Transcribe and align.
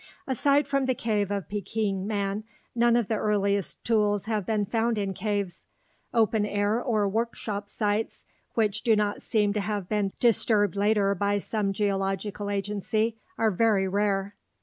Aside 0.25 0.67
from 0.67 0.87
the 0.87 0.95
cave 0.95 1.29
of 1.29 1.47
Peking 1.47 2.07
man, 2.07 2.43
none 2.73 2.95
of 2.95 3.07
the 3.07 3.17
earliest 3.17 3.85
tools 3.85 4.25
have 4.25 4.47
been 4.47 4.65
found 4.65 4.97
in 4.97 5.13
caves. 5.13 5.67
Open 6.11 6.43
air 6.43 6.81
or 6.81 7.07
"workshop" 7.07 7.69
sites 7.69 8.25
which 8.55 8.81
do 8.81 8.95
not 8.95 9.21
seem 9.21 9.53
to 9.53 9.61
have 9.61 9.87
been 9.87 10.11
disturbed 10.19 10.75
later 10.75 11.13
by 11.13 11.37
some 11.37 11.71
geological 11.71 12.49
agency 12.49 13.19
are 13.37 13.51
very 13.51 13.87
rare. 13.87 14.35